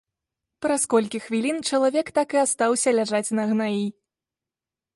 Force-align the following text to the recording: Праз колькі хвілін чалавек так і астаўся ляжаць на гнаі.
Праз 0.65 0.85
колькі 0.93 1.17
хвілін 1.25 1.59
чалавек 1.69 2.07
так 2.17 2.29
і 2.37 2.41
астаўся 2.45 2.89
ляжаць 3.01 3.33
на 3.41 3.49
гнаі. 3.53 3.85